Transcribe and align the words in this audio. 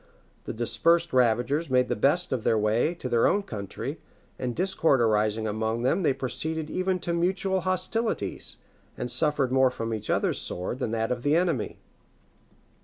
The 0.45 0.51
dispersed 0.53 1.13
ravagers 1.13 1.69
made 1.69 1.87
the 1.87 1.95
best 1.95 2.31
of 2.33 2.43
their 2.43 2.57
way 2.57 2.95
to 2.95 3.07
their 3.07 3.27
own 3.27 3.43
country; 3.43 3.99
and 4.39 4.55
discord 4.55 4.99
arising 4.99 5.45
among 5.45 5.83
them, 5.83 6.01
they 6.01 6.11
proceeded 6.11 6.71
even 6.71 6.97
to 7.01 7.13
mutual 7.13 7.61
hostilities, 7.61 8.57
and 8.97 9.11
suffered 9.11 9.51
more 9.51 9.69
from 9.69 9.93
each 9.93 10.09
other's 10.09 10.39
sword 10.41 10.79
than 10.79 10.87
from 10.89 10.97
that 10.97 11.11
of 11.11 11.21
the 11.21 11.35
enemy. 11.35 11.77